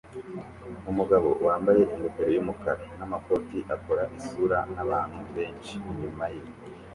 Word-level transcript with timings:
Umugabo 0.91 1.27
wambaye 1.45 1.81
ingofero 1.93 2.29
yumukara 2.35 2.83
namakoti 2.99 3.57
akora 3.75 4.03
isura 4.17 4.57
nabantu 4.73 5.19
benshi 5.35 5.73
inyuma 5.89 6.25
ye 6.33 6.43